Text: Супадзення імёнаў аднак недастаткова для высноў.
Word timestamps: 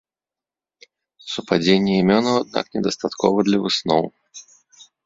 Супадзення 1.33 1.93
імёнаў 2.01 2.35
аднак 2.43 2.65
недастаткова 2.79 3.37
для 3.51 3.59
высноў. 3.69 4.03